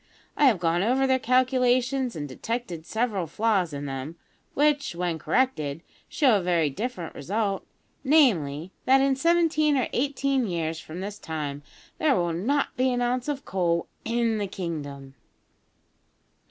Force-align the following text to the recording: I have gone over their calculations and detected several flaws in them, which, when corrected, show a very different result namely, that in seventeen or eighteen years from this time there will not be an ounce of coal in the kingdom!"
I 0.35 0.45
have 0.45 0.57
gone 0.57 0.81
over 0.81 1.05
their 1.05 1.19
calculations 1.19 2.15
and 2.15 2.27
detected 2.27 2.87
several 2.87 3.27
flaws 3.27 3.71
in 3.71 3.85
them, 3.85 4.15
which, 4.55 4.95
when 4.95 5.19
corrected, 5.19 5.83
show 6.09 6.37
a 6.39 6.41
very 6.41 6.71
different 6.71 7.13
result 7.13 7.67
namely, 8.03 8.71
that 8.85 8.99
in 9.01 9.15
seventeen 9.15 9.77
or 9.77 9.87
eighteen 9.93 10.47
years 10.47 10.79
from 10.79 11.01
this 11.01 11.19
time 11.19 11.61
there 11.99 12.15
will 12.15 12.33
not 12.33 12.75
be 12.75 12.91
an 12.91 12.99
ounce 13.03 13.27
of 13.27 13.45
coal 13.45 13.85
in 14.03 14.39
the 14.39 14.47
kingdom!" 14.47 15.13